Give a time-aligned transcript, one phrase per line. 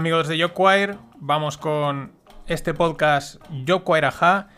[0.00, 2.12] amigos de Jobquire, vamos con
[2.46, 3.36] este podcast
[3.68, 4.48] Jobquire Aja.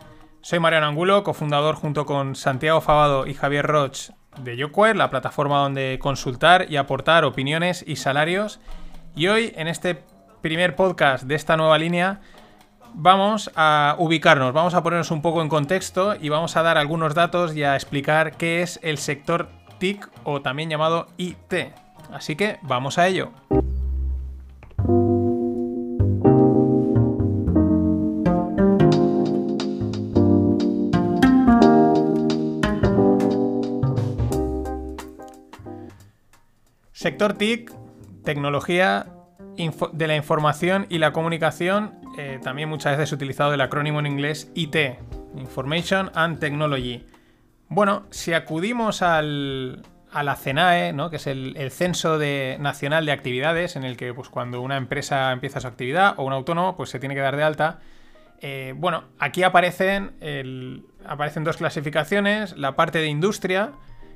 [0.41, 4.11] Soy Mariano Angulo, cofundador junto con Santiago Fabado y Javier Roch
[4.41, 8.61] de Jobquire, la plataforma donde consultar y aportar opiniones y salarios.
[9.17, 10.05] Y hoy, en este
[10.43, 12.21] primer podcast de esta nueva línea,
[12.95, 17.17] vamos a ubicarnos, vamos a ponernos un poco en contexto y vamos a dar algunos
[17.17, 19.49] datos y a explicar qué es el sector
[19.79, 21.53] TIC o también llamado IT.
[22.13, 23.33] Así que vamos a ello.
[37.03, 37.73] Sector TIC,
[38.23, 39.07] tecnología
[39.57, 44.53] de la información y la comunicación, eh, también muchas veces utilizado el acrónimo en inglés
[44.55, 44.77] IT,
[45.37, 47.05] Information and Technology.
[47.69, 49.83] Bueno, si acudimos al,
[50.13, 51.11] a la CENAE, ¿no?
[51.11, 52.21] que es el, Censo
[52.61, 56.33] Nacional de Actividades, en el que pues, cuando una empresa empieza su actividad o un
[56.33, 57.81] autónomo, pues se tiene que dar de alta.
[58.41, 60.13] Eh, bueno, aquí aparecen,
[61.05, 63.73] aparecen dos clasificaciones, la parte de industria,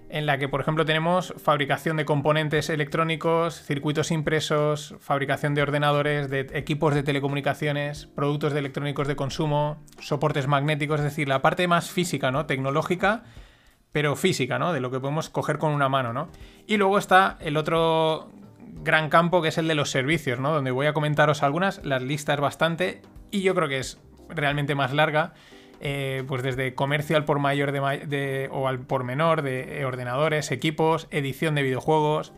[0.08, 6.30] en la que, por ejemplo, tenemos fabricación de componentes electrónicos, circuitos impresos, fabricación de ordenadores,
[6.30, 11.66] de equipos de telecomunicaciones, productos de electrónicos de consumo, soportes magnéticos, es decir, la parte
[11.66, 12.46] más física, ¿no?
[12.46, 13.24] Tecnológica,
[13.90, 14.72] pero física, ¿no?
[14.72, 16.28] De lo que podemos coger con una mano, ¿no?
[16.66, 18.30] Y luego está el otro
[18.82, 20.52] gran campo que es el de los servicios, ¿no?
[20.52, 24.92] Donde voy a comentaros algunas, las listas bastante, y yo creo que es realmente más
[24.92, 25.34] larga
[25.80, 31.08] eh, pues desde comercio al por mayor de, o al por menor de ordenadores, equipos,
[31.10, 32.32] edición de videojuegos,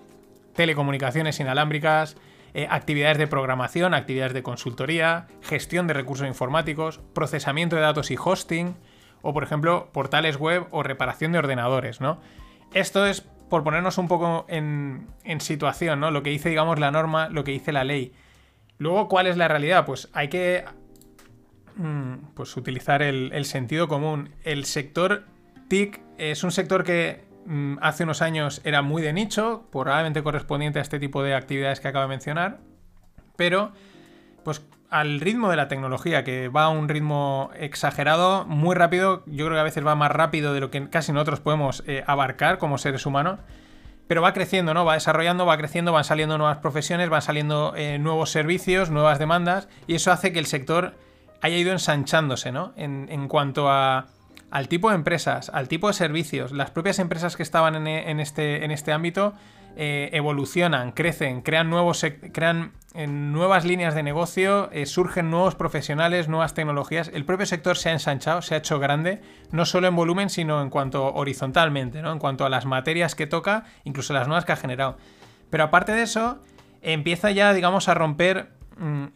[0.55, 2.16] telecomunicaciones inalámbricas,
[2.55, 8.16] eh, actividades de programación, actividades de consultoría, gestión de recursos informáticos, procesamiento de datos y
[8.16, 8.75] hosting,
[9.22, 12.20] o por ejemplo portales web o reparación de ordenadores, ¿no?
[12.75, 16.11] Esto es por ponernos un poco en, en situación, ¿no?
[16.11, 18.12] Lo que dice, digamos, la norma, lo que dice la ley.
[18.78, 19.84] Luego, ¿cuál es la realidad?
[19.87, 20.65] Pues hay que
[22.34, 24.31] pues utilizar el, sentido común.
[24.44, 25.25] El sector
[25.69, 30.78] TIC es un sector que mm, hace unos años era muy de nicho, probablemente correspondiente
[30.78, 32.59] a este tipo de actividades que acabo de mencionar,
[33.37, 33.72] pero
[34.44, 39.44] pues al ritmo de la tecnología, que va a un ritmo exagerado, muy rápido, yo
[39.44, 42.59] creo que a veces va más rápido de lo que casi nosotros podemos eh, abarcar
[42.59, 43.41] como seres humanos,
[44.06, 44.87] pero va creciendo, ¿no?
[44.87, 49.69] Va desarrollando, va creciendo, van saliendo nuevas profesiones, van saliendo eh, nuevos servicios, nuevas demandas,
[49.87, 50.94] y eso hace que el sector
[51.41, 52.72] haya ido ensanchándose, ¿no?
[52.76, 54.06] En, cuanto a,
[54.50, 58.65] al tipo de empresas, al tipo de servicios, las propias empresas que estaban en, este,
[58.65, 59.34] en este ámbito
[59.76, 62.72] eh, evolucionan, crecen, crean, nuevos, crean
[63.06, 67.10] nuevas líneas de negocio, eh, surgen nuevos profesionales, nuevas tecnologías.
[67.15, 69.20] El propio sector se ha ensanchado, se ha hecho grande,
[69.53, 72.12] no solo en volumen, sino en cuanto horizontalmente, ¿no?
[72.12, 74.97] En cuanto a las materias que toca, incluso las nuevas que ha generado.
[75.49, 76.41] Pero aparte de eso,
[76.82, 78.57] empieza ya, digamos, a romper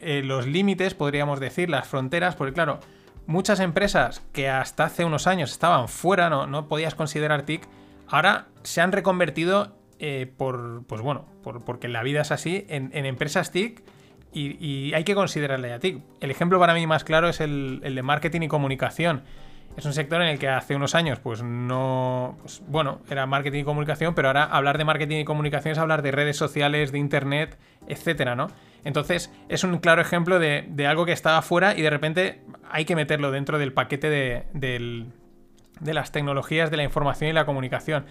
[0.01, 2.81] eh, los límites, podríamos decir, las fronteras, porque claro,
[3.27, 7.69] muchas empresas que hasta hace unos años estaban fuera, no, no podías considerar TIC,
[8.09, 12.91] ahora se han reconvertido eh, por, pues bueno, por, porque la vida es así, en,
[13.07, 13.83] empresas TIC
[14.33, 16.03] y, hay que considerarle a TIC.
[16.21, 19.23] El ejemplo para mí más claro es el, el de marketing y comunicación.
[19.77, 22.37] Es un sector en el que hace unos años, pues no.
[22.43, 26.03] Pues, bueno, era marketing y comunicación, pero ahora hablar de marketing y comunicación es hablar
[26.03, 28.49] de redes sociales, de internet, etcétera, ¿no?
[28.85, 32.97] Entonces, es un claro ejemplo de, algo que estaba fuera y de repente hay que
[32.97, 35.07] meterlo dentro del paquete de,
[35.81, 38.07] las tecnologías de la información y la comunicación.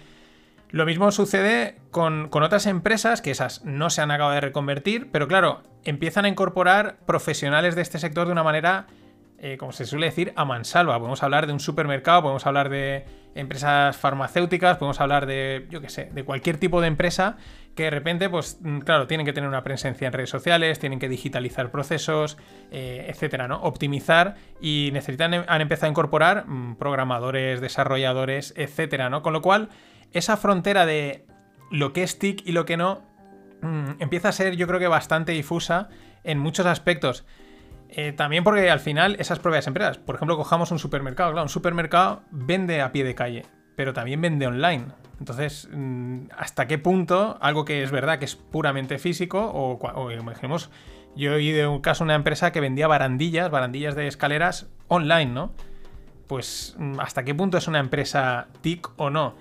[0.70, 5.10] Lo mismo sucede con, con, otras empresas que esas no se han acabado de reconvertir,
[5.12, 8.86] pero claro, empiezan a incorporar profesionales de este sector de una manera
[9.44, 10.96] eh, como se suele decir, a mansalva.
[10.98, 15.88] Podemos hablar de un supermercado, podemos hablar de empresas farmacéuticas, podemos hablar de, yo qué
[15.88, 17.36] sé, de cualquier tipo de empresa
[17.74, 20.98] que de repente, pues mm, claro, tienen que tener una presencia en redes sociales, tienen
[20.98, 22.36] que digitalizar procesos,
[22.70, 23.62] eh, etcétera, ¿no?
[23.62, 29.22] Optimizar y necesitan, han empezado a incorporar mm, programadores, desarrolladores, etcétera, ¿no?
[29.22, 29.70] Con lo cual,
[30.12, 31.24] esa frontera de
[31.70, 33.02] lo que es TIC y lo que no
[33.62, 35.88] mm, empieza a ser, yo creo que bastante difusa
[36.24, 37.24] en muchos aspectos.
[37.94, 41.50] Eh, también porque al final esas propias empresas, por ejemplo, cojamos un supermercado, claro, un
[41.50, 43.44] supermercado vende a pie de calle,
[43.76, 44.86] pero también vende online.
[45.18, 50.70] Entonces, mm, ¿hasta qué punto algo que es verdad que es puramente físico, o, imaginemos,
[51.16, 55.52] yo oído de un caso una empresa que vendía barandillas, barandillas de escaleras online, ¿no?
[56.28, 59.34] Pues, mm, ¿hasta qué punto es una empresa TIC o no?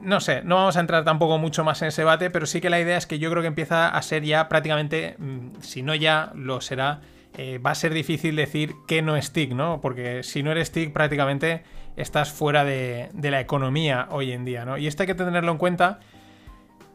[0.00, 2.70] No sé, no vamos a entrar tampoco mucho más en ese debate, pero sí que
[2.70, 5.94] la idea es que yo creo que empieza a ser ya prácticamente, mm, si no
[5.94, 7.02] ya, lo será
[7.36, 9.80] eh, va a ser difícil decir que no es TIC, ¿no?
[9.80, 11.62] Porque si no eres TIC prácticamente
[11.96, 14.78] estás fuera de, la economía hoy en día, ¿no?
[14.78, 16.00] Y esto hay que tenerlo en cuenta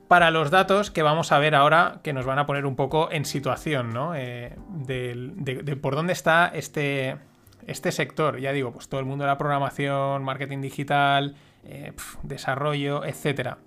[0.07, 3.11] para los datos que vamos a ver ahora, que nos van a poner un poco
[3.11, 4.15] en situación, ¿no?
[4.15, 7.17] Eh, de, por dónde está este,
[7.65, 8.39] este sector.
[8.39, 11.93] Ya digo, pues todo el mundo de la programación, marketing digital, eh,
[12.23, 13.57] desarrollo, etcétera.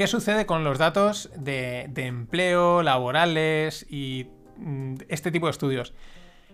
[0.00, 4.28] ¿Qué sucede con los datos de, empleo, laborales y
[5.08, 5.94] este tipo de estudios?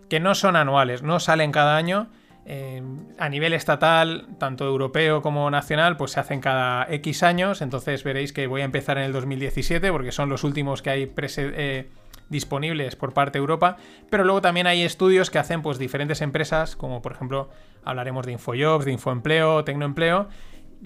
[0.08, 2.08] Que no son anuales, no salen cada año.
[2.49, 2.81] Eh,
[3.19, 7.61] a nivel estatal, tanto europeo como nacional, pues se hacen cada X años.
[7.61, 11.12] Entonces veréis que voy a empezar en el 2017 porque son los últimos que hay
[11.17, 11.91] eh,
[12.29, 13.79] disponibles por parte de Europa.
[14.11, 17.50] Pero luego también hay estudios que hacen pues diferentes empresas, como por ejemplo
[17.85, 20.29] hablaremos de Infojobs, de Infoempleo, Tecnoempleo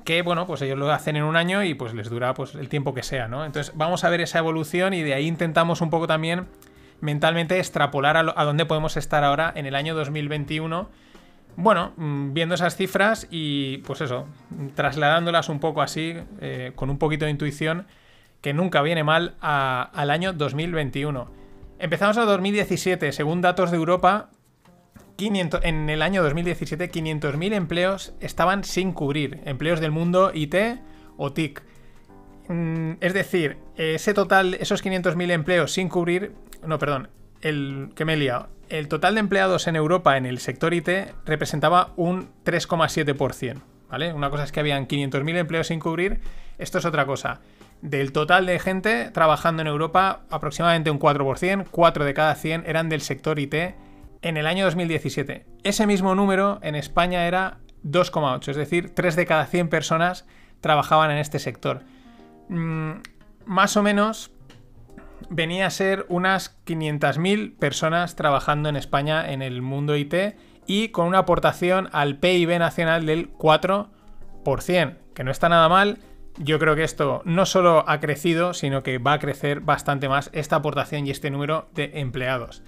[0.04, 2.68] que bueno, pues ellos lo hacen en un año y pues les dura pues el
[2.68, 3.44] tiempo que sea, ¿no?
[3.44, 6.46] Entonces vamos a ver esa evolución y de ahí intentamos un poco también
[7.00, 10.88] mentalmente extrapolar a, dónde podemos estar ahora en el año 2021.
[11.56, 14.26] Bueno, mm, viendo esas cifras y pues eso,
[14.74, 17.86] trasladándolas un poco así, eh, con un poquito de intuición,
[18.40, 21.30] que nunca viene mal al año 2021.
[21.78, 24.30] Empezamos a 2017, según datos de Europa,
[25.22, 30.54] en el año 2017 500.000 empleos estaban sin cubrir, empleos del mundo IT
[31.18, 31.62] o TIC.
[32.50, 36.32] Mm, es decir, ese total, esos 500.000 empleos sin cubrir,
[36.66, 37.08] no, perdón,
[37.42, 40.88] el que me he liado, el total de empleados en Europa en el sector IT
[41.24, 44.12] representaba un 3,7%, ¿vale?
[44.12, 46.18] Una cosa es que habían 500.000 empleos sin cubrir,
[46.58, 47.38] esto es otra cosa.
[47.82, 52.88] Del total de gente trabajando en Europa, aproximadamente un 4%, 4 de cada 100 eran
[52.88, 53.54] del sector IT
[54.22, 55.46] en el año 2017.
[55.62, 60.26] Ese mismo número en España era 2,8, es decir, 3 de cada 100 personas
[60.60, 61.84] trabajaban en este sector.
[62.50, 63.02] Mm,
[63.46, 64.32] más o menos
[65.28, 70.14] venía a ser unas 500.000 personas trabajando en España en el mundo IT
[70.66, 75.98] y con una aportación al PIB nacional del 4%, que no está nada mal.
[76.38, 80.30] Yo creo que esto no solo ha crecido, sino que va a crecer bastante más
[80.32, 82.64] esta aportación y este número de empleados.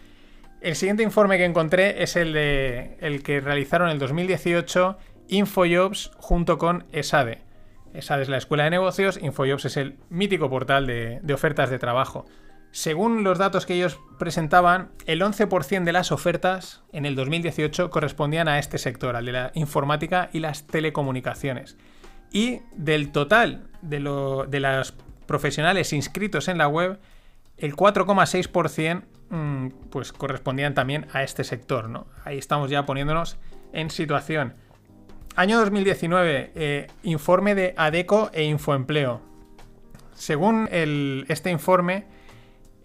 [0.60, 4.96] El siguiente informe que encontré es el, de, el que realizaron en el 2018
[5.28, 7.51] Infojobs junto con ESADE.
[7.94, 11.78] ESADE es la escuela de negocios, Infojobs es el mítico portal de, de ofertas de
[11.78, 12.26] trabajo.
[12.72, 18.48] Según los datos que ellos presentaban, el 11% de las ofertas en el 2018 correspondían
[18.48, 21.76] a este sector, al de la informática y las telecomunicaciones.
[22.32, 24.94] Y del total de, lo, de los
[25.26, 26.98] profesionales inscritos en la web,
[27.58, 32.06] el 4,6% mm, pues correspondían también a este sector, ¿no?
[32.24, 33.36] Ahí estamos ya poniéndonos
[33.74, 34.54] en situación.
[35.34, 39.22] Año 2019, eh, informe de ADECO e Infoempleo.
[40.14, 42.04] Según este informe,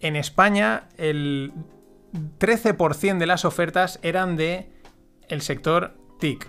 [0.00, 1.52] en España el
[2.38, 4.70] 13% de las ofertas eran de
[5.28, 6.48] el sector TIC.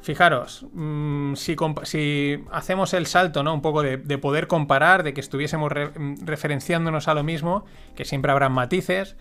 [0.00, 3.52] Fijaros, mm, si, hacemos el salto, ¿no?
[3.52, 5.70] Un poco de, poder comparar, de que estuviésemos
[6.24, 9.16] referenciándonos a lo mismo, que siempre habrán matices,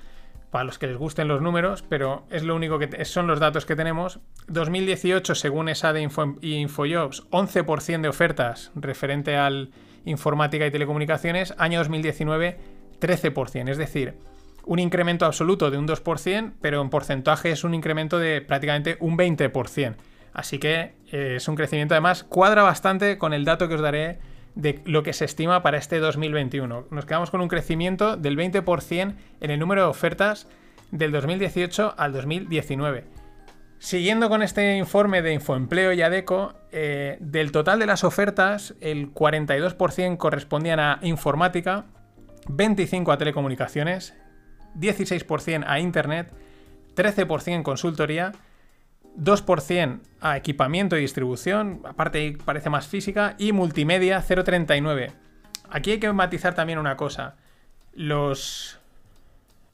[0.56, 3.66] para los que les gusten los números, pero es lo único que son los datos
[3.66, 4.22] que tenemos.
[4.48, 9.72] 2018, según esa de Infojobs, 11% de ofertas referente al
[10.06, 11.54] informática y telecomunicaciones.
[11.58, 12.58] Año 2019,
[13.02, 13.70] 13%.
[13.70, 14.16] Es decir,
[14.64, 19.18] un incremento absoluto de un 2%, pero en porcentaje es un incremento de prácticamente un
[19.18, 19.98] 20%.
[20.32, 24.20] Así que eh, es un crecimiento, además, cuadra bastante con el dato que os daré
[24.56, 26.88] de lo que se estima para este 2021.
[26.90, 30.48] Nos quedamos con un crecimiento del 20% en el número de ofertas
[30.92, 33.06] del 2018 al 2019.
[33.78, 39.14] Siguiendo con este informe de Infoempleo y ADECO, eh, del total de las ofertas, el
[39.14, 41.86] 42% correspondían a informática,
[42.48, 44.16] 25% a telecomunicaciones,
[44.76, 46.32] 16% a Internet,
[46.96, 48.32] 13% consultoría,
[49.18, 55.12] 2% a equipamiento y distribución, aparte parece más física, y multimedia 0,39.
[55.70, 57.36] Aquí hay que matizar también una cosa.
[57.94, 58.80] Los...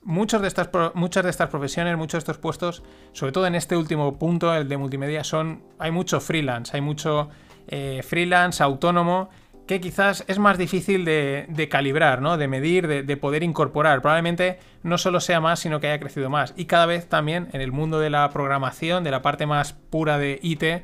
[0.04, 2.82] Muchos de estas, muchas de estas profesiones, muchos de estos puestos,
[3.12, 5.62] sobre todo en este último punto, el de multimedia, son.
[5.78, 7.30] Hay mucho freelance, hay mucho
[7.68, 9.30] eh, freelance, autónomo,
[9.72, 12.38] que quizás es más difícil de, calibrar, ¿no?
[12.38, 14.02] de medir, de, poder incorporar.
[14.02, 16.54] Probablemente no solo sea más, sino que haya crecido más.
[16.58, 20.18] Y cada vez también en el mundo de la programación, de la parte más pura
[20.18, 20.84] de IT, eh,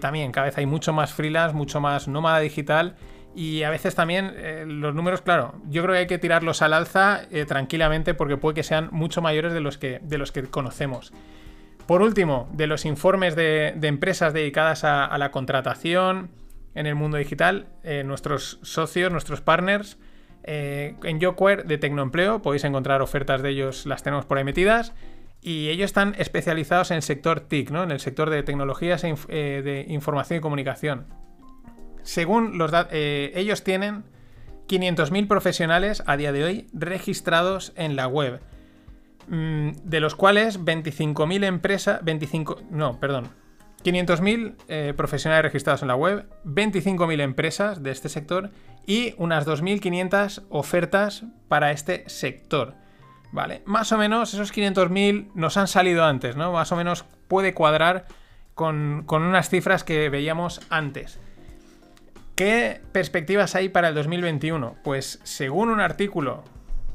[0.00, 2.96] también cada vez hay mucho más freelance, mucho más nómada digital.
[3.36, 6.72] Y a veces también eh, los números, claro, yo creo que hay que tirarlos al
[6.72, 10.42] alza eh, tranquilamente porque puede que sean mucho mayores de los que, de los que
[10.42, 11.12] conocemos.
[11.86, 16.30] Por último, de los informes de, empresas dedicadas a la contratación,
[16.74, 19.98] en el mundo digital, eh, nuestros socios, nuestros partners.
[20.42, 24.92] Eh, en Yoquare de Tecnoempleo podéis encontrar ofertas de ellos, las tenemos por ahí metidas.
[25.40, 27.82] Y ellos están especializados en el sector TIC, ¿no?
[27.82, 31.06] en el sector de tecnologías e eh, de información y comunicación.
[32.02, 34.04] Según los ellos tienen
[34.68, 38.40] 500.000 profesionales a día de hoy registrados en la web.
[39.28, 43.28] Mm, de los cuales 25.000 empresas, 25, no, perdón,
[43.84, 48.50] 500.000 eh, profesionales registrados en la web, 25.000 empresas de este sector
[48.86, 52.74] y unas 2.500 ofertas para este sector.
[53.30, 56.52] Vale, más o menos esos 500.000 nos han salido antes, ¿no?
[56.52, 58.06] Más o menos puede cuadrar
[58.54, 61.20] con, con unas cifras que veíamos antes.
[62.36, 64.76] ¿Qué perspectivas hay para el 2021?
[64.82, 66.44] Pues según un artículo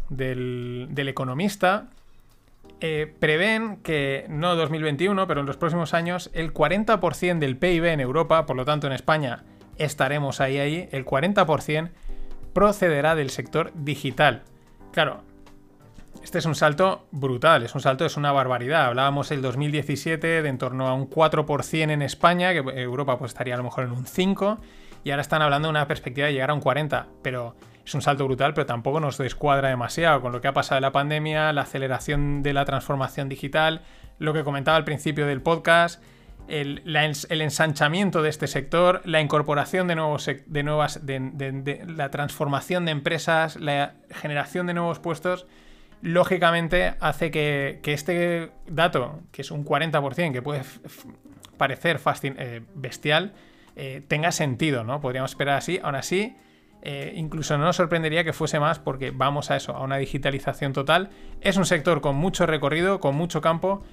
[0.10, 1.90] del, del economista,
[2.82, 8.00] eh, prevén que no 2021, pero en los próximos años, el 40% del PIB en
[8.00, 9.44] Europa, por lo tanto en España
[9.78, 11.90] estaremos ahí, ahí, el 40%
[12.54, 14.44] procederá del sector digital.
[14.92, 15.24] Claro,
[16.24, 18.86] este es un salto brutal, es un salto, es una barbaridad.
[18.86, 23.54] Hablábamos el 2017 de en torno a un 4% en España, que Europa pues estaría
[23.54, 24.60] a lo mejor en un 5%,
[25.04, 27.56] y ahora están hablando de una perspectiva de llegar a un 40%, pero
[27.90, 30.84] es un salto brutal, pero tampoco nos descuadra demasiado con lo que ha pasado en
[30.84, 33.82] la pandemia, la aceleración de la transformación digital,
[34.20, 36.02] lo que comentaba al principio del podcast,
[36.48, 43.56] el, ensanchamiento de este sector, la incorporación de nuevos de nuevas, la transformación de empresas,
[43.56, 45.48] la generación de nuevos puestos,
[46.04, 50.62] lógicamente hace que, este dato, que es un 40%, que puede
[51.58, 53.34] parecer eh, bestial,
[53.76, 55.02] eh, tenga sentido, ¿no?
[55.02, 55.80] Podríamos esperar así.
[55.82, 56.36] Aún así,
[56.82, 60.74] eh, incluso no nos sorprendería que fuese más porque vamos a eso, a una digitalización
[60.74, 61.10] total.
[61.42, 63.84] Es un sector con mucho recorrido, con mucho campo,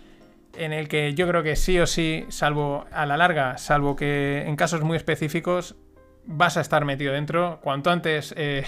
[0.56, 4.44] en el que yo creo que sí o sí, salvo a la larga, salvo que
[4.46, 5.76] en casos muy específicos,
[6.24, 7.60] vas a estar metido dentro.
[7.62, 8.64] Cuanto antes eh,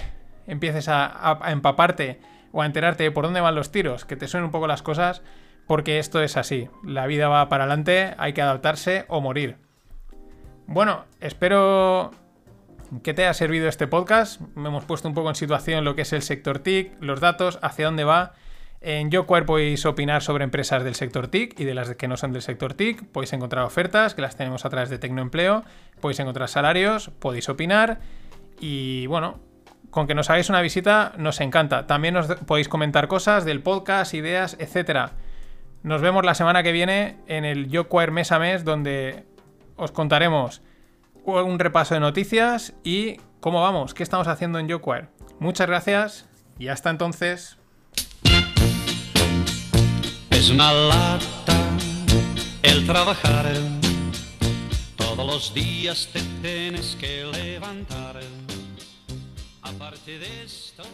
[0.47, 2.21] empieces a, empaparte
[2.53, 4.83] o a enterarte de por dónde van los tiros, que te suenen un poco las
[4.83, 5.23] cosas,
[5.67, 6.69] porque esto es así.
[6.85, 9.57] La vida va para adelante, hay que adaptarse o morir.
[10.67, 12.11] Bueno, espero
[13.02, 14.40] ¿Qué te ha servido este podcast?
[14.54, 17.59] Me hemos puesto un poco en situación lo que es el sector TIC, los datos,
[17.61, 18.33] hacia dónde va.
[18.80, 22.33] En YoQuare podéis opinar sobre empresas del sector TIC y de las que no son
[22.33, 23.04] del sector TIC.
[23.12, 25.64] Podéis encontrar ofertas, que las tenemos a través de Tecnoempleo.
[26.00, 28.00] Podéis encontrar salarios, podéis opinar.
[28.59, 29.38] Y bueno,
[29.90, 31.87] con que nos hagáis una visita nos encanta.
[31.87, 35.11] También os podéis comentar cosas del podcast, ideas, etc.
[35.83, 39.25] Nos vemos la semana que viene en el YoQuare mes a mes, donde
[39.76, 40.62] os contaremos
[41.25, 45.09] un repaso de noticias y cómo vamos, qué estamos haciendo en YoQuare.
[45.39, 47.59] Muchas gracias y hasta entonces.
[50.31, 51.57] Es una lata
[52.63, 53.47] el trabajar.
[54.97, 58.21] Todos los días te tienes que levantar.
[59.63, 60.85] Aparte de esto.